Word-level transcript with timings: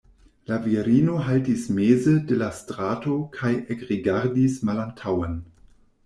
La 0.51 0.55
virino 0.61 1.17
haltis 1.25 1.65
meze 1.79 2.13
de 2.31 2.37
la 2.39 2.47
strato 2.59 3.17
kaj 3.35 3.51
ekrigardis 3.75 4.57
malantaŭen. 4.71 5.37